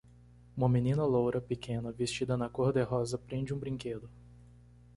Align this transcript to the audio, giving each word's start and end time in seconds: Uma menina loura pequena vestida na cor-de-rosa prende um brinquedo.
Uma 0.57 0.67
menina 0.67 1.05
loura 1.05 1.39
pequena 1.39 1.91
vestida 1.91 2.35
na 2.35 2.49
cor-de-rosa 2.49 3.19
prende 3.19 3.53
um 3.53 3.59
brinquedo. 3.59 4.09